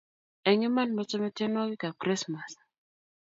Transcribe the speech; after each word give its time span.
eng' 0.49 0.65
iman 0.67 0.89
machome 0.95 1.29
tyenwokikab 1.37 1.95
krismas 2.01 2.51